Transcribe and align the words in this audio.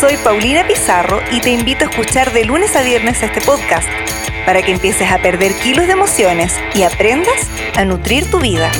Soy 0.00 0.16
Paulina 0.16 0.66
Pizarro 0.66 1.20
y 1.30 1.40
te 1.40 1.50
invito 1.50 1.84
a 1.84 1.90
escuchar 1.90 2.32
de 2.32 2.46
lunes 2.46 2.74
a 2.74 2.80
viernes 2.80 3.22
este 3.22 3.42
podcast 3.42 3.86
para 4.46 4.62
que 4.62 4.72
empieces 4.72 5.12
a 5.12 5.20
perder 5.20 5.52
kilos 5.62 5.86
de 5.88 5.92
emociones 5.92 6.58
y 6.74 6.84
aprendas 6.84 7.46
a 7.76 7.84
nutrir 7.84 8.24
tu 8.30 8.40
vida. 8.40 8.72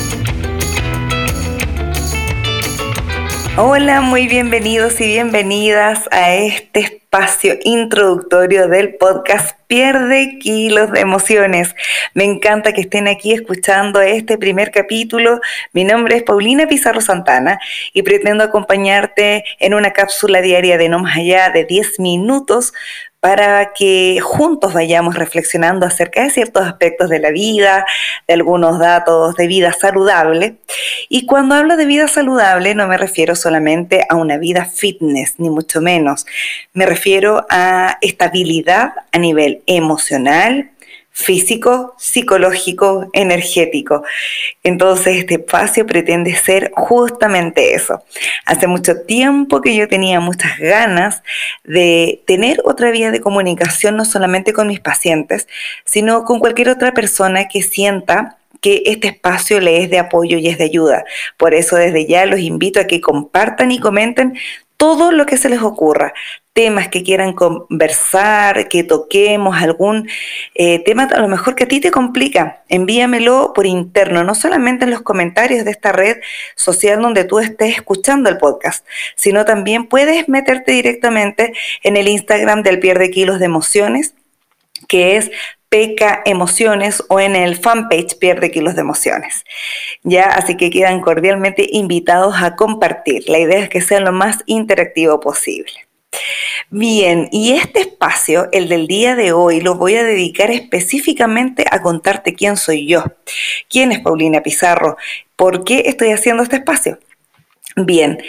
Hola, 3.55 4.01
muy 4.01 4.27
bienvenidos 4.27 4.99
y 4.99 5.05
bienvenidas 5.05 6.09
a 6.11 6.33
este 6.33 7.00
espacio 7.13 7.59
introductorio 7.65 8.69
del 8.69 8.95
podcast 8.95 9.57
Pierde 9.67 10.39
kilos 10.39 10.93
de 10.93 11.01
emociones. 11.01 11.75
Me 12.13 12.23
encanta 12.23 12.71
que 12.71 12.79
estén 12.79 13.09
aquí 13.09 13.33
escuchando 13.33 13.99
este 13.99 14.37
primer 14.37 14.71
capítulo. 14.71 15.41
Mi 15.73 15.83
nombre 15.83 16.15
es 16.15 16.23
Paulina 16.23 16.67
Pizarro 16.67 17.01
Santana 17.01 17.59
y 17.91 18.03
pretendo 18.03 18.45
acompañarte 18.45 19.43
en 19.59 19.73
una 19.73 19.91
cápsula 19.91 20.41
diaria 20.41 20.77
de 20.77 20.87
no 20.87 20.99
más 20.99 21.17
allá 21.17 21.49
de 21.49 21.65
10 21.65 21.99
minutos 21.99 22.71
para 23.21 23.71
que 23.73 24.19
juntos 24.19 24.73
vayamos 24.73 25.13
reflexionando 25.15 25.85
acerca 25.85 26.23
de 26.23 26.31
ciertos 26.31 26.65
aspectos 26.65 27.07
de 27.07 27.19
la 27.19 27.29
vida, 27.29 27.85
de 28.27 28.33
algunos 28.33 28.79
datos 28.79 29.35
de 29.35 29.45
vida 29.45 29.71
saludable. 29.73 30.55
Y 31.07 31.27
cuando 31.27 31.53
hablo 31.53 31.77
de 31.77 31.85
vida 31.85 32.07
saludable 32.07 32.73
no 32.73 32.87
me 32.87 32.97
refiero 32.97 33.35
solamente 33.35 34.05
a 34.09 34.15
una 34.15 34.37
vida 34.37 34.65
fitness, 34.65 35.35
ni 35.37 35.51
mucho 35.51 35.81
menos. 35.81 36.25
Me 36.73 36.87
refiero 36.87 37.45
a 37.51 37.99
estabilidad 38.01 38.93
a 39.11 39.19
nivel 39.19 39.61
emocional, 39.67 40.71
físico, 41.11 41.93
psicológico, 41.97 43.09
energético. 43.13 44.03
Entonces 44.63 45.17
este 45.17 45.35
espacio 45.35 45.85
pretende 45.85 46.35
ser 46.35 46.71
justamente 46.75 47.73
eso. 47.75 48.03
Hace 48.45 48.67
mucho 48.67 49.01
tiempo 49.01 49.61
que 49.61 49.75
yo 49.75 49.87
tenía 49.87 50.19
muchas 50.19 50.57
ganas 50.57 51.21
de 51.63 52.21
tener 52.25 52.61
otra 52.63 52.91
vía 52.91 53.11
de 53.11 53.21
comunicación, 53.21 53.97
no 53.97 54.05
solamente 54.05 54.53
con 54.53 54.67
mis 54.67 54.79
pacientes, 54.79 55.47
sino 55.85 56.23
con 56.23 56.39
cualquier 56.39 56.69
otra 56.69 56.93
persona 56.93 57.47
que 57.47 57.61
sienta 57.61 58.37
que 58.61 58.83
este 58.85 59.07
espacio 59.09 59.59
le 59.59 59.83
es 59.83 59.89
de 59.89 59.99
apoyo 59.99 60.37
y 60.37 60.47
es 60.47 60.57
de 60.57 60.65
ayuda. 60.65 61.03
Por 61.37 61.53
eso 61.53 61.75
desde 61.75 62.05
ya 62.05 62.25
los 62.25 62.39
invito 62.39 62.79
a 62.79 62.85
que 62.85 63.01
compartan 63.01 63.71
y 63.71 63.79
comenten 63.79 64.37
todo 64.77 65.11
lo 65.11 65.27
que 65.27 65.37
se 65.37 65.49
les 65.49 65.61
ocurra, 65.61 66.11
temas 66.53 66.89
que 66.89 67.03
quieran 67.03 67.33
conversar, 67.33 68.67
que 68.67 68.83
toquemos, 68.83 69.61
algún 69.61 70.09
eh, 70.55 70.79
tema 70.83 71.03
a 71.03 71.19
lo 71.19 71.27
mejor 71.27 71.55
que 71.55 71.63
a 71.63 71.67
ti 71.67 71.79
te 71.79 71.91
complica, 71.91 72.63
envíamelo 72.67 73.53
por 73.53 73.65
interno, 73.65 74.23
no 74.23 74.35
solamente 74.35 74.83
en 74.83 74.91
los 74.91 75.01
comentarios 75.01 75.63
de 75.63 75.71
esta 75.71 75.91
red 75.91 76.17
social 76.55 77.01
donde 77.01 77.23
tú 77.23 77.39
estés 77.39 77.75
escuchando 77.75 78.29
el 78.29 78.37
podcast, 78.37 78.85
sino 79.15 79.45
también 79.45 79.87
puedes 79.87 80.27
meterte 80.27 80.73
directamente 80.73 81.53
en 81.83 81.95
el 81.95 82.07
Instagram 82.07 82.63
del 82.63 82.79
Pierde 82.79 83.11
Kilos 83.11 83.39
de 83.39 83.45
Emociones, 83.45 84.13
que 84.89 85.15
es 85.15 85.31
Peca 85.69 86.21
Emociones 86.25 87.01
o 87.07 87.21
en 87.21 87.33
el 87.33 87.55
fanpage 87.55 88.17
Pierde 88.19 88.51
Kilos 88.51 88.75
de 88.75 88.81
Emociones. 88.81 89.45
Ya, 90.03 90.25
así 90.25 90.57
que 90.57 90.69
quedan 90.69 90.99
cordialmente 90.99 91.65
invitados 91.71 92.35
a 92.41 92.57
compartir. 92.57 93.29
La 93.29 93.39
idea 93.39 93.59
es 93.59 93.69
que 93.69 93.79
sea 93.79 94.01
lo 94.01 94.11
más 94.11 94.39
interactivo 94.47 95.21
posible. 95.21 95.90
Bien, 96.73 97.27
y 97.33 97.51
este 97.51 97.81
espacio, 97.81 98.47
el 98.53 98.69
del 98.69 98.87
día 98.87 99.15
de 99.15 99.33
hoy, 99.33 99.59
lo 99.59 99.75
voy 99.75 99.95
a 99.95 100.03
dedicar 100.03 100.51
específicamente 100.51 101.65
a 101.69 101.81
contarte 101.81 102.33
quién 102.33 102.55
soy 102.55 102.87
yo. 102.87 103.03
¿Quién 103.69 103.91
es 103.91 103.99
Paulina 103.99 104.41
Pizarro? 104.41 104.97
¿Por 105.35 105.63
qué 105.63 105.83
estoy 105.87 106.11
haciendo 106.11 106.43
este 106.43 106.57
espacio? 106.57 106.97
Bien, 107.77 108.21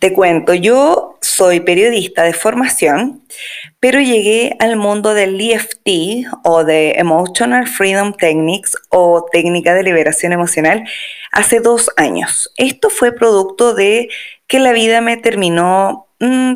te 0.00 0.12
cuento, 0.12 0.54
yo 0.54 1.18
soy 1.20 1.60
periodista 1.60 2.24
de 2.24 2.32
formación, 2.32 3.22
pero 3.78 4.00
llegué 4.00 4.56
al 4.58 4.76
mundo 4.76 5.14
del 5.14 5.40
EFT 5.40 6.26
o 6.42 6.64
de 6.64 6.94
Emotional 6.96 7.68
Freedom 7.68 8.12
Techniques 8.12 8.76
o 8.88 9.24
técnica 9.30 9.74
de 9.74 9.84
liberación 9.84 10.32
emocional 10.32 10.82
hace 11.30 11.60
dos 11.60 11.90
años. 11.96 12.52
Esto 12.56 12.90
fue 12.90 13.12
producto 13.12 13.74
de 13.74 14.08
que 14.48 14.58
la 14.58 14.72
vida 14.72 15.00
me 15.00 15.16
terminó 15.16 16.07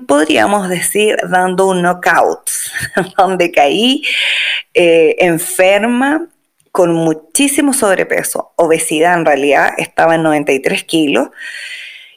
podríamos 0.06 0.68
decir, 0.68 1.16
dando 1.28 1.68
un 1.68 1.82
knockout, 1.82 2.50
donde 3.16 3.50
caí 3.52 4.02
eh, 4.74 5.16
enferma 5.18 6.28
con 6.72 6.94
muchísimo 6.94 7.72
sobrepeso, 7.74 8.52
obesidad 8.56 9.18
en 9.18 9.26
realidad, 9.26 9.70
estaba 9.76 10.14
en 10.14 10.22
93 10.22 10.84
kilos, 10.84 11.28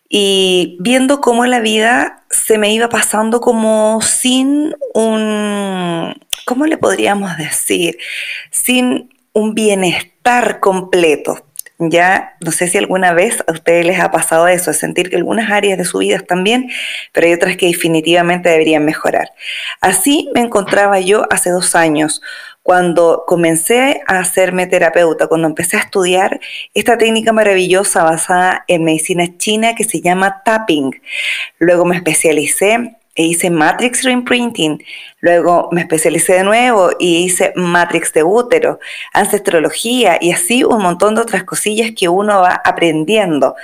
y 0.07 0.77
viendo 0.79 1.19
cómo 1.19 1.45
la 1.45 1.59
vida 1.59 2.23
se 2.29 2.57
me 2.57 2.73
iba 2.73 2.89
pasando 2.89 3.41
como 3.41 3.99
sin 4.01 4.73
un, 4.93 6.15
¿cómo 6.45 6.65
le 6.65 6.77
podríamos 6.77 7.35
decir? 7.37 7.97
Sin 8.51 9.13
un 9.33 9.53
bienestar 9.53 10.59
completo. 10.61 11.45
Ya 11.77 12.35
no 12.39 12.51
sé 12.51 12.67
si 12.67 12.77
alguna 12.77 13.13
vez 13.13 13.43
a 13.47 13.51
ustedes 13.51 13.85
les 13.85 13.99
ha 13.99 14.09
pasado 14.09 14.47
eso, 14.47 14.71
es 14.71 14.77
sentir 14.77 15.09
que 15.09 15.17
algunas 15.17 15.51
áreas 15.51 15.77
de 15.77 15.83
su 15.83 15.97
vida 15.97 16.15
están 16.15 16.43
bien, 16.43 16.69
pero 17.11 17.27
hay 17.27 17.33
otras 17.33 17.57
que 17.57 17.67
definitivamente 17.67 18.49
deberían 18.49 18.85
mejorar. 18.85 19.31
Así 19.81 20.29
me 20.33 20.39
encontraba 20.39 20.99
yo 21.01 21.25
hace 21.29 21.49
dos 21.49 21.75
años, 21.75 22.21
cuando 22.63 23.25
comencé 23.27 24.01
a 24.07 24.17
hacerme 24.17 24.65
terapeuta, 24.65 25.27
cuando 25.27 25.47
empecé 25.47 25.77
a 25.77 25.81
estudiar 25.81 26.39
esta 26.73 26.97
técnica 26.97 27.31
maravillosa 27.31 28.03
basada 28.03 28.63
en 28.67 28.83
medicina 28.83 29.37
china 29.37 29.75
que 29.75 29.83
se 29.83 30.01
llama 30.01 30.41
tapping. 30.43 30.99
Luego 31.59 31.85
me 31.85 31.95
especialicé 31.95 32.95
e 33.15 33.23
hice 33.23 33.49
Matrix 33.49 34.03
Reimprinting. 34.03 34.83
Luego 35.21 35.69
me 35.71 35.81
especialicé 35.81 36.33
de 36.33 36.43
nuevo 36.43 36.91
y 36.99 37.23
hice 37.25 37.53
Matrix 37.55 38.13
de 38.13 38.23
útero, 38.23 38.79
ancestrología 39.13 40.19
y 40.21 40.31
así 40.31 40.63
un 40.63 40.83
montón 40.83 41.15
de 41.15 41.21
otras 41.21 41.45
cosillas 41.45 41.91
que 41.97 42.09
uno 42.09 42.41
va 42.41 42.61
aprendiendo. 42.63 43.55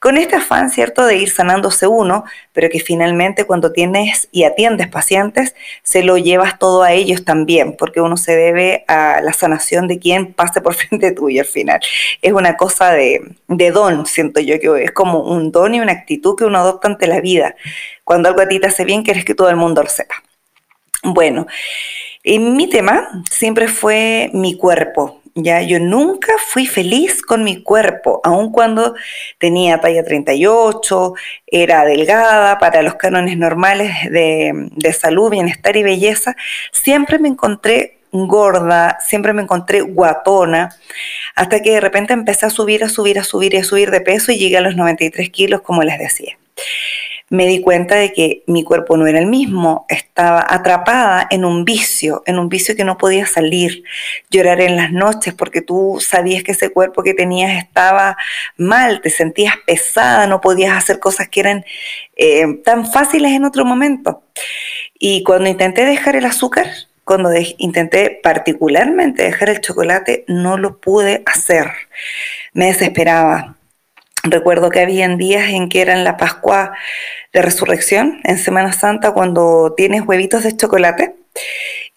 Con 0.00 0.18
este 0.18 0.36
afán, 0.36 0.68
¿cierto?, 0.68 1.06
de 1.06 1.16
ir 1.16 1.30
sanándose 1.30 1.86
uno, 1.86 2.24
pero 2.52 2.68
que 2.68 2.80
finalmente 2.80 3.44
cuando 3.44 3.72
tienes 3.72 4.28
y 4.30 4.44
atiendes 4.44 4.88
pacientes, 4.88 5.54
se 5.82 6.02
lo 6.02 6.18
llevas 6.18 6.58
todo 6.58 6.82
a 6.82 6.92
ellos 6.92 7.24
también, 7.24 7.76
porque 7.76 8.00
uno 8.00 8.16
se 8.16 8.36
debe 8.36 8.84
a 8.88 9.20
la 9.22 9.32
sanación 9.32 9.88
de 9.88 9.98
quien 9.98 10.34
pase 10.34 10.60
por 10.60 10.74
frente 10.74 11.12
tuyo 11.12 11.40
al 11.40 11.46
final. 11.46 11.80
Es 12.20 12.32
una 12.32 12.56
cosa 12.56 12.92
de, 12.92 13.22
de 13.48 13.70
don, 13.70 14.04
siento 14.06 14.40
yo, 14.40 14.60
que 14.60 14.84
es 14.84 14.90
como 14.90 15.20
un 15.20 15.50
don 15.50 15.74
y 15.74 15.80
una 15.80 15.92
actitud 15.92 16.36
que 16.36 16.44
uno 16.44 16.58
adopta 16.58 16.88
ante 16.88 17.06
la 17.06 17.20
vida. 17.20 17.54
Cuando 18.06 18.28
algo 18.28 18.40
a 18.40 18.46
ti 18.46 18.60
te 18.60 18.68
hace 18.68 18.84
bien, 18.84 18.95
quieres 19.02 19.24
que 19.24 19.34
todo 19.34 19.50
el 19.50 19.56
mundo 19.56 19.82
lo 19.82 19.88
sepa. 19.88 20.14
Bueno, 21.02 21.46
mi 22.24 22.68
tema 22.68 23.22
siempre 23.30 23.68
fue 23.68 24.30
mi 24.32 24.56
cuerpo. 24.56 25.22
Ya, 25.38 25.60
yo 25.60 25.78
nunca 25.78 26.32
fui 26.48 26.66
feliz 26.66 27.20
con 27.20 27.44
mi 27.44 27.62
cuerpo, 27.62 28.22
aun 28.24 28.50
cuando 28.50 28.94
tenía 29.38 29.78
talla 29.78 30.02
38, 30.02 31.12
era 31.46 31.84
delgada 31.84 32.58
para 32.58 32.80
los 32.80 32.94
cánones 32.94 33.36
normales 33.36 33.92
de, 34.10 34.70
de 34.74 34.92
salud, 34.94 35.30
bienestar 35.30 35.76
y 35.76 35.82
belleza. 35.82 36.34
Siempre 36.72 37.18
me 37.18 37.28
encontré 37.28 37.98
gorda, 38.12 38.96
siempre 39.06 39.34
me 39.34 39.42
encontré 39.42 39.82
guatona, 39.82 40.74
hasta 41.34 41.60
que 41.60 41.72
de 41.72 41.80
repente 41.80 42.14
empecé 42.14 42.46
a 42.46 42.50
subir, 42.50 42.82
a 42.82 42.88
subir, 42.88 43.18
a 43.18 43.24
subir 43.24 43.52
y 43.52 43.58
a 43.58 43.64
subir 43.64 43.90
de 43.90 44.00
peso 44.00 44.32
y 44.32 44.38
llegué 44.38 44.56
a 44.56 44.62
los 44.62 44.74
93 44.74 45.28
kilos, 45.28 45.60
como 45.60 45.82
les 45.82 45.98
decía 45.98 46.38
me 47.28 47.46
di 47.46 47.60
cuenta 47.60 47.96
de 47.96 48.12
que 48.12 48.44
mi 48.46 48.62
cuerpo 48.62 48.96
no 48.96 49.06
era 49.06 49.18
el 49.18 49.26
mismo, 49.26 49.84
estaba 49.88 50.46
atrapada 50.48 51.26
en 51.30 51.44
un 51.44 51.64
vicio, 51.64 52.22
en 52.26 52.38
un 52.38 52.48
vicio 52.48 52.76
que 52.76 52.84
no 52.84 52.98
podía 52.98 53.26
salir, 53.26 53.82
llorar 54.30 54.60
en 54.60 54.76
las 54.76 54.92
noches 54.92 55.34
porque 55.34 55.60
tú 55.60 55.98
sabías 56.00 56.44
que 56.44 56.52
ese 56.52 56.70
cuerpo 56.70 57.02
que 57.02 57.14
tenías 57.14 57.58
estaba 57.62 58.16
mal, 58.56 59.00
te 59.00 59.10
sentías 59.10 59.54
pesada, 59.66 60.26
no 60.26 60.40
podías 60.40 60.76
hacer 60.76 61.00
cosas 61.00 61.28
que 61.28 61.40
eran 61.40 61.64
eh, 62.16 62.46
tan 62.64 62.90
fáciles 62.90 63.32
en 63.32 63.44
otro 63.44 63.64
momento. 63.64 64.22
Y 64.98 65.24
cuando 65.24 65.48
intenté 65.48 65.84
dejar 65.84 66.14
el 66.16 66.26
azúcar, 66.26 66.66
cuando 67.04 67.30
intenté 67.58 68.20
particularmente 68.22 69.24
dejar 69.24 69.50
el 69.50 69.60
chocolate, 69.60 70.24
no 70.28 70.56
lo 70.58 70.80
pude 70.80 71.22
hacer. 71.26 71.70
Me 72.52 72.66
desesperaba, 72.66 73.55
Recuerdo 74.30 74.70
que 74.70 74.80
había 74.80 75.08
días 75.08 75.50
en 75.50 75.68
que 75.68 75.82
era 75.82 75.92
en 75.92 76.04
la 76.04 76.16
Pascua 76.16 76.72
de 77.32 77.42
Resurrección, 77.42 78.20
en 78.24 78.38
Semana 78.38 78.72
Santa, 78.72 79.12
cuando 79.12 79.74
tienes 79.76 80.02
huevitos 80.02 80.42
de 80.42 80.56
chocolate. 80.56 81.16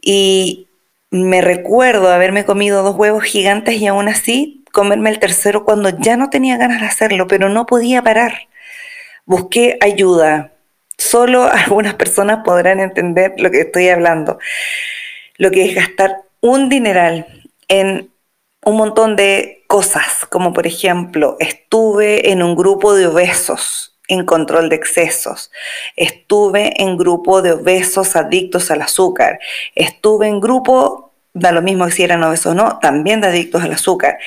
Y 0.02 0.68
me 1.12 1.42
recuerdo 1.42 2.10
haberme 2.10 2.46
comido 2.46 2.84
dos 2.84 2.96
huevos 2.96 3.24
gigantes 3.24 3.76
y 3.76 3.88
aún 3.88 4.08
así 4.08 4.64
comerme 4.72 5.10
el 5.10 5.20
tercero 5.20 5.66
cuando 5.66 5.90
ya 5.90 6.18
no 6.18 6.30
tenía 6.30 6.58
ganas 6.58 6.81
de 6.81 6.88
hacerlo, 6.88 7.28
pero 7.28 7.50
no 7.50 7.66
podía 7.66 8.02
parar. 8.04 8.48
Busqué 9.26 9.78
ayuda. 9.81 10.52
Solo 10.98 11.44
algunas 11.52 11.96
personas 11.96 12.40
podrán 12.44 12.80
entender 12.80 13.34
lo 13.38 13.52
que 13.52 13.62
estoy 13.62 13.90
hablando. 13.90 14.40
Lo 15.38 15.52
que 15.52 15.66
es 15.66 15.76
gastar 15.76 16.18
un 16.42 16.70
dineral 16.70 17.26
en 17.68 18.12
un 18.66 18.78
montón 18.78 19.16
de 19.16 19.58
cosas, 19.69 20.25
como 20.31 20.51
por 20.51 20.66
ejemplo, 20.66 21.38
estuve 21.39 22.31
en 22.31 22.42
un 22.42 22.56
grupo 22.56 22.95
de 22.95 23.06
obesos 23.06 23.95
en 24.07 24.25
control 24.25 24.68
de 24.68 24.75
excesos, 24.75 25.51
estuve 25.95 26.81
en 26.81 26.98
grupo 26.98 27.44
de 27.44 27.51
obesos 27.51 28.16
adictos 28.16 28.71
al 28.71 28.81
azúcar, 28.81 29.38
estuve 29.75 30.27
en 30.27 30.42
grupo, 30.42 31.13
da 31.36 31.51
lo 31.51 31.62
mismo 31.62 31.88
si 31.92 32.01
eran 32.01 32.24
obesos 32.24 32.54
o 32.54 32.56
no, 32.56 32.80
también 32.80 33.21
de 33.21 33.27
adictos 33.27 33.62
al 33.62 33.74
azúcar, 33.74 34.18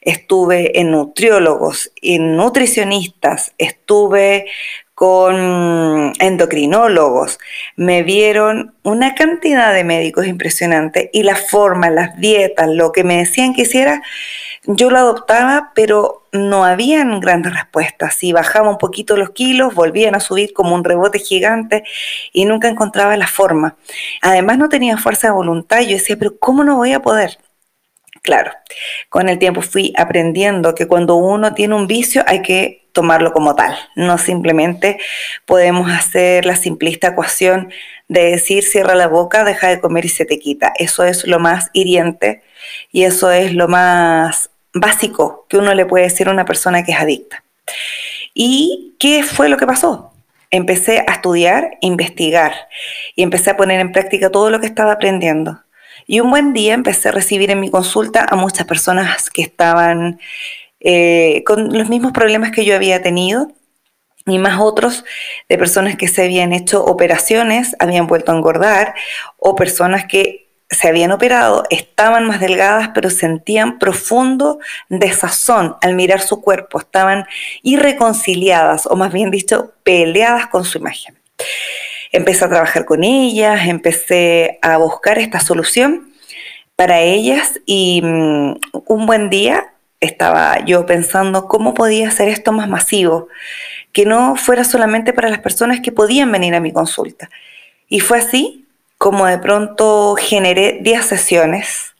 estuve 0.00 0.78
en 0.78 0.92
nutriólogos, 0.92 1.90
en 2.00 2.36
nutricionistas, 2.36 3.54
estuve 3.58 4.46
con 5.02 6.12
endocrinólogos, 6.20 7.40
me 7.74 8.04
vieron 8.04 8.76
una 8.84 9.16
cantidad 9.16 9.74
de 9.74 9.82
médicos 9.82 10.28
impresionante 10.28 11.10
y 11.12 11.24
la 11.24 11.34
forma, 11.34 11.90
las 11.90 12.16
dietas, 12.18 12.68
lo 12.68 12.92
que 12.92 13.02
me 13.02 13.16
decían 13.16 13.52
que 13.52 13.62
hiciera, 13.62 14.00
yo 14.64 14.90
lo 14.90 14.98
adoptaba, 14.98 15.72
pero 15.74 16.28
no 16.30 16.64
habían 16.64 17.18
grandes 17.18 17.52
respuestas. 17.52 18.14
Si 18.14 18.32
bajaba 18.32 18.70
un 18.70 18.78
poquito 18.78 19.16
los 19.16 19.30
kilos, 19.30 19.74
volvían 19.74 20.14
a 20.14 20.20
subir 20.20 20.52
como 20.52 20.76
un 20.76 20.84
rebote 20.84 21.18
gigante 21.18 21.82
y 22.32 22.44
nunca 22.44 22.68
encontraba 22.68 23.16
la 23.16 23.26
forma. 23.26 23.74
Además 24.20 24.58
no 24.58 24.68
tenía 24.68 24.98
fuerza 24.98 25.26
de 25.26 25.32
voluntad. 25.32 25.80
Yo 25.80 25.96
decía, 25.96 26.16
pero 26.16 26.38
¿cómo 26.38 26.62
no 26.62 26.76
voy 26.76 26.92
a 26.92 27.02
poder? 27.02 27.38
Claro, 28.22 28.52
con 29.08 29.28
el 29.28 29.40
tiempo 29.40 29.62
fui 29.62 29.92
aprendiendo 29.96 30.76
que 30.76 30.86
cuando 30.86 31.16
uno 31.16 31.54
tiene 31.54 31.74
un 31.74 31.88
vicio 31.88 32.22
hay 32.28 32.42
que 32.42 32.81
tomarlo 32.92 33.32
como 33.32 33.54
tal. 33.54 33.76
No 33.96 34.18
simplemente 34.18 34.98
podemos 35.46 35.90
hacer 35.90 36.46
la 36.46 36.56
simplista 36.56 37.08
ecuación 37.08 37.72
de 38.08 38.30
decir 38.32 38.62
cierra 38.62 38.94
la 38.94 39.08
boca, 39.08 39.44
deja 39.44 39.68
de 39.68 39.80
comer 39.80 40.04
y 40.04 40.08
se 40.08 40.24
te 40.24 40.38
quita. 40.38 40.72
Eso 40.78 41.04
es 41.04 41.26
lo 41.26 41.38
más 41.38 41.70
hiriente 41.72 42.42
y 42.90 43.04
eso 43.04 43.30
es 43.30 43.54
lo 43.54 43.68
más 43.68 44.50
básico 44.74 45.46
que 45.48 45.58
uno 45.58 45.74
le 45.74 45.86
puede 45.86 46.04
decir 46.04 46.28
a 46.28 46.32
una 46.32 46.44
persona 46.44 46.84
que 46.84 46.92
es 46.92 46.98
adicta. 46.98 47.42
¿Y 48.34 48.94
qué 48.98 49.22
fue 49.22 49.48
lo 49.48 49.56
que 49.56 49.66
pasó? 49.66 50.12
Empecé 50.50 51.04
a 51.06 51.12
estudiar, 51.14 51.78
investigar 51.80 52.52
y 53.14 53.22
empecé 53.22 53.50
a 53.50 53.56
poner 53.56 53.80
en 53.80 53.92
práctica 53.92 54.30
todo 54.30 54.50
lo 54.50 54.60
que 54.60 54.66
estaba 54.66 54.92
aprendiendo. 54.92 55.62
Y 56.06 56.20
un 56.20 56.30
buen 56.30 56.52
día 56.52 56.74
empecé 56.74 57.08
a 57.08 57.12
recibir 57.12 57.50
en 57.50 57.60
mi 57.60 57.70
consulta 57.70 58.26
a 58.28 58.36
muchas 58.36 58.66
personas 58.66 59.30
que 59.30 59.42
estaban 59.42 60.18
eh, 60.84 61.42
con 61.44 61.76
los 61.76 61.88
mismos 61.88 62.12
problemas 62.12 62.50
que 62.50 62.64
yo 62.64 62.74
había 62.74 63.02
tenido 63.02 63.52
y 64.26 64.38
más 64.38 64.60
otros 64.60 65.04
de 65.48 65.58
personas 65.58 65.96
que 65.96 66.08
se 66.08 66.24
habían 66.24 66.52
hecho 66.52 66.84
operaciones, 66.84 67.76
habían 67.78 68.06
vuelto 68.06 68.32
a 68.32 68.36
engordar 68.36 68.94
o 69.36 69.54
personas 69.54 70.06
que 70.06 70.42
se 70.70 70.88
habían 70.88 71.12
operado, 71.12 71.64
estaban 71.70 72.26
más 72.26 72.40
delgadas, 72.40 72.90
pero 72.94 73.10
sentían 73.10 73.78
profundo 73.78 74.58
desazón 74.88 75.76
al 75.82 75.94
mirar 75.94 76.20
su 76.20 76.40
cuerpo, 76.40 76.78
estaban 76.78 77.26
irreconciliadas, 77.62 78.86
o 78.86 78.96
más 78.96 79.12
bien 79.12 79.30
dicho, 79.30 79.72
peleadas 79.82 80.46
con 80.46 80.64
su 80.64 80.78
imagen. 80.78 81.18
Empecé 82.10 82.44
a 82.44 82.48
trabajar 82.48 82.84
con 82.86 83.04
ellas, 83.04 83.66
empecé 83.66 84.58
a 84.62 84.78
buscar 84.78 85.18
esta 85.18 85.40
solución 85.40 86.12
para 86.74 87.00
ellas 87.00 87.60
y 87.66 88.00
mm, 88.02 88.54
un 88.86 89.06
buen 89.06 89.28
día 89.28 89.71
estaba 90.02 90.62
yo 90.66 90.84
pensando 90.84 91.46
cómo 91.46 91.72
podía 91.72 92.08
hacer 92.08 92.28
esto 92.28 92.52
más 92.52 92.68
masivo, 92.68 93.28
que 93.92 94.04
no 94.04 94.36
fuera 94.36 94.64
solamente 94.64 95.12
para 95.12 95.30
las 95.30 95.38
personas 95.38 95.80
que 95.80 95.92
podían 95.92 96.30
venir 96.30 96.54
a 96.54 96.60
mi 96.60 96.72
consulta. 96.72 97.30
Y 97.88 98.00
fue 98.00 98.18
así 98.18 98.66
como 98.98 99.26
de 99.26 99.38
pronto 99.38 100.16
generé 100.18 100.78
10 100.82 101.04
sesiones, 101.04 101.94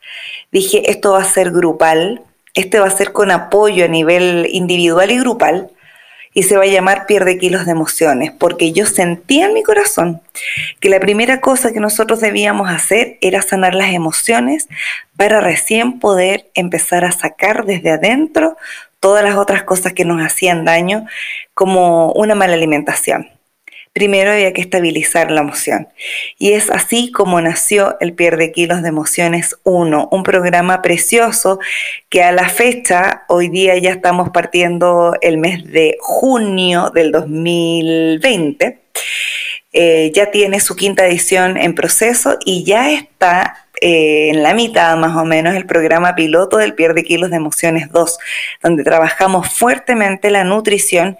dije, 0.50 0.90
esto 0.90 1.12
va 1.12 1.22
a 1.22 1.24
ser 1.24 1.50
grupal, 1.50 2.22
este 2.54 2.80
va 2.80 2.86
a 2.86 2.90
ser 2.90 3.12
con 3.12 3.30
apoyo 3.30 3.84
a 3.84 3.88
nivel 3.88 4.46
individual 4.50 5.10
y 5.10 5.18
grupal, 5.18 5.70
y 6.34 6.44
se 6.44 6.56
va 6.56 6.64
a 6.64 6.66
llamar 6.66 7.06
Pierde 7.06 7.38
kilos 7.38 7.66
de 7.66 7.72
emociones, 7.72 8.32
porque 8.32 8.72
yo 8.72 8.86
sentía 8.86 9.46
en 9.46 9.54
mi 9.54 9.62
corazón 9.62 10.20
que 10.80 10.88
la 10.88 11.00
primera 11.00 11.40
cosa 11.40 11.72
que 11.72 11.80
nosotros 11.80 12.20
debíamos 12.20 12.70
hacer 12.70 13.18
era 13.20 13.42
sanar 13.42 13.74
las 13.74 13.92
emociones 13.92 14.68
para 15.16 15.40
recién 15.40 15.98
poder 15.98 16.50
empezar 16.54 17.04
a 17.04 17.12
sacar 17.12 17.64
desde 17.66 17.90
adentro 17.90 18.56
todas 19.00 19.24
las 19.24 19.36
otras 19.36 19.64
cosas 19.64 19.92
que 19.92 20.04
nos 20.04 20.22
hacían 20.22 20.64
daño, 20.64 21.06
como 21.54 22.12
una 22.12 22.34
mala 22.34 22.54
alimentación 22.54 23.28
primero 23.92 24.32
había 24.32 24.52
que 24.52 24.60
estabilizar 24.60 25.30
la 25.30 25.42
emoción. 25.42 25.88
Y 26.38 26.52
es 26.52 26.70
así 26.70 27.12
como 27.12 27.40
nació 27.40 27.96
el 28.00 28.14
Pierde 28.14 28.52
Kilos 28.52 28.82
de 28.82 28.88
Emociones 28.88 29.56
1, 29.64 30.08
un 30.10 30.22
programa 30.22 30.82
precioso 30.82 31.58
que 32.08 32.22
a 32.22 32.32
la 32.32 32.48
fecha, 32.48 33.24
hoy 33.28 33.48
día 33.48 33.76
ya 33.78 33.90
estamos 33.90 34.30
partiendo 34.30 35.14
el 35.20 35.38
mes 35.38 35.64
de 35.64 35.96
junio 36.00 36.90
del 36.94 37.12
2020, 37.12 38.80
eh, 39.74 40.12
ya 40.14 40.30
tiene 40.30 40.60
su 40.60 40.76
quinta 40.76 41.06
edición 41.06 41.56
en 41.56 41.74
proceso 41.74 42.38
y 42.44 42.64
ya 42.64 42.92
está 42.92 43.61
eh, 43.84 44.28
en 44.28 44.44
la 44.44 44.54
mitad 44.54 44.96
más 44.96 45.16
o 45.16 45.24
menos 45.24 45.56
el 45.56 45.66
programa 45.66 46.14
piloto 46.14 46.56
del 46.56 46.74
Pierde 46.74 47.02
Kilos 47.02 47.30
de 47.30 47.36
Emociones 47.36 47.90
2, 47.90 48.18
donde 48.62 48.84
trabajamos 48.84 49.48
fuertemente 49.48 50.30
la 50.30 50.44
nutrición, 50.44 51.18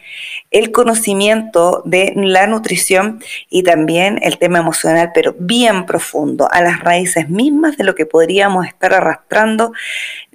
el 0.52 0.70
conocimiento 0.70 1.82
de 1.84 2.12
la 2.14 2.46
nutrición 2.46 3.20
y 3.50 3.64
también 3.64 4.20
el 4.22 4.38
tema 4.38 4.60
emocional, 4.60 5.10
pero 5.12 5.34
bien 5.36 5.86
profundo, 5.86 6.48
a 6.52 6.62
las 6.62 6.78
raíces 6.78 7.28
mismas 7.28 7.76
de 7.76 7.82
lo 7.82 7.96
que 7.96 8.06
podríamos 8.06 8.64
estar 8.68 8.94
arrastrando, 8.94 9.72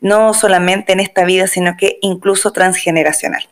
no 0.01 0.33
solamente 0.33 0.91
en 0.91 0.99
esta 0.99 1.23
vida, 1.23 1.47
sino 1.47 1.77
que 1.77 1.97
incluso 2.01 2.51
transgeneracional 2.51 3.47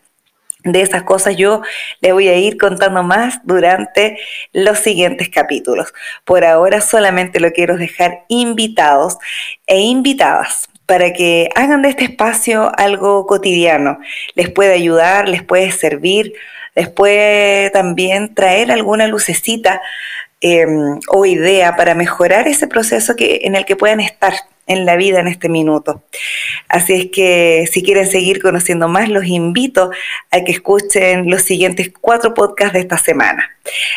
de 0.65 0.81
esas 0.81 1.03
cosas 1.03 1.37
yo 1.37 1.61
les 2.01 2.11
voy 2.11 2.27
a 2.27 2.35
ir 2.35 2.57
contando 2.57 3.03
más 3.03 3.39
durante 3.43 4.17
los 4.51 4.79
siguientes 4.79 5.29
capítulos. 5.29 5.93
Por 6.25 6.43
ahora 6.43 6.81
solamente 6.81 7.39
lo 7.39 7.51
quiero 7.51 7.77
dejar 7.77 8.25
invitados 8.27 9.17
e 9.67 9.79
invitadas 9.79 10.67
para 10.85 11.13
que 11.13 11.49
hagan 11.55 11.81
de 11.81 11.89
este 11.89 12.05
espacio 12.05 12.71
algo 12.77 13.25
cotidiano. 13.25 13.99
Les 14.33 14.49
puede 14.49 14.73
ayudar, 14.73 15.29
les 15.29 15.43
puede 15.43 15.71
servir, 15.71 16.33
les 16.75 16.89
puede 16.89 17.69
también 17.69 18.33
traer 18.33 18.71
alguna 18.71 19.07
lucecita 19.07 19.81
em, 20.41 20.99
o 21.09 21.25
idea 21.25 21.75
para 21.75 21.95
mejorar 21.95 22.47
ese 22.47 22.67
proceso 22.67 23.15
que, 23.15 23.41
en 23.43 23.55
el 23.55 23.65
que 23.65 23.75
puedan 23.75 23.99
estar 23.99 24.33
en 24.67 24.85
la 24.85 24.95
vida 24.95 25.19
en 25.19 25.27
este 25.27 25.49
minuto. 25.49 26.03
Así 26.67 26.93
es 26.93 27.05
que 27.11 27.65
si 27.71 27.83
quieren 27.83 28.07
seguir 28.07 28.41
conociendo 28.41 28.87
más, 28.87 29.09
los 29.09 29.25
invito 29.25 29.91
a 30.31 30.41
que 30.41 30.51
escuchen 30.51 31.29
los 31.29 31.43
siguientes 31.43 31.91
cuatro 32.01 32.33
podcasts 32.33 32.73
de 32.73 32.79
esta 32.79 32.97
semana. 32.97 33.51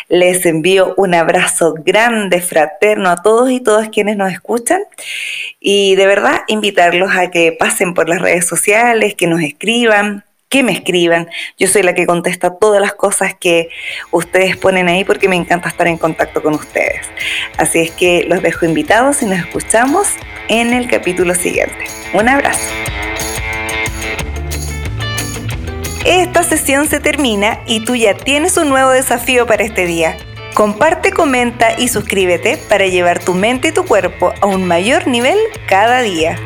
Les 0.07 0.45
envío 0.45 0.93
un 0.97 1.13
abrazo 1.13 1.73
grande, 1.77 2.41
fraterno 2.41 3.09
a 3.09 3.21
todos 3.21 3.51
y 3.51 3.59
todas 3.59 3.89
quienes 3.89 4.17
nos 4.17 4.31
escuchan 4.31 4.81
y 5.59 5.95
de 5.95 6.05
verdad 6.05 6.41
invitarlos 6.47 7.11
a 7.15 7.31
que 7.31 7.51
pasen 7.51 7.93
por 7.93 8.07
las 8.07 8.21
redes 8.21 8.47
sociales, 8.47 9.15
que 9.15 9.27
nos 9.27 9.41
escriban, 9.41 10.23
que 10.49 10.63
me 10.63 10.71
escriban. 10.71 11.29
Yo 11.57 11.67
soy 11.67 11.83
la 11.83 11.93
que 11.93 12.05
contesta 12.05 12.55
todas 12.57 12.81
las 12.81 12.93
cosas 12.93 13.35
que 13.39 13.69
ustedes 14.11 14.57
ponen 14.57 14.87
ahí 14.89 15.05
porque 15.05 15.29
me 15.29 15.35
encanta 15.35 15.69
estar 15.69 15.87
en 15.87 15.97
contacto 15.97 16.41
con 16.41 16.55
ustedes. 16.55 17.07
Así 17.57 17.79
es 17.79 17.91
que 17.91 18.25
los 18.27 18.41
dejo 18.41 18.65
invitados 18.65 19.21
y 19.21 19.27
nos 19.27 19.39
escuchamos 19.39 20.07
en 20.47 20.73
el 20.73 20.89
capítulo 20.89 21.35
siguiente. 21.35 21.85
Un 22.13 22.27
abrazo. 22.27 22.67
Esta 26.05 26.43
sesión 26.43 26.87
se 26.87 26.99
termina 26.99 27.59
y 27.67 27.85
tú 27.85 27.95
ya 27.95 28.15
tienes 28.15 28.57
un 28.57 28.69
nuevo 28.69 28.89
desafío 28.89 29.45
para 29.45 29.63
este 29.63 29.85
día. 29.85 30.17
Comparte, 30.55 31.11
comenta 31.11 31.77
y 31.77 31.87
suscríbete 31.87 32.57
para 32.57 32.87
llevar 32.87 33.19
tu 33.19 33.35
mente 33.35 33.67
y 33.67 33.71
tu 33.71 33.85
cuerpo 33.85 34.33
a 34.41 34.47
un 34.47 34.65
mayor 34.65 35.07
nivel 35.07 35.37
cada 35.67 36.01
día. 36.01 36.37